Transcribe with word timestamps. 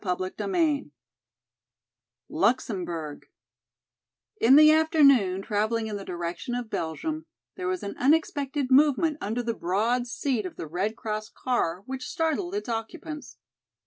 CHAPTER 0.03 0.31
IV 0.55 0.85
Luxemburg 2.27 3.27
IN 4.37 4.55
the 4.55 4.71
afternoon, 4.71 5.43
traveling 5.43 5.85
in 5.85 5.95
the 5.95 6.03
direction 6.03 6.55
of 6.55 6.71
Belgium, 6.71 7.27
there 7.55 7.67
was 7.67 7.83
an 7.83 7.95
unexpected 7.99 8.71
movement 8.71 9.19
under 9.21 9.43
the 9.43 9.53
broad 9.53 10.07
seat 10.07 10.43
of 10.47 10.55
the 10.55 10.65
Red 10.65 10.95
Cross 10.95 11.29
car 11.35 11.81
which 11.85 12.09
startled 12.09 12.55
its 12.55 12.67
occupants. 12.67 13.37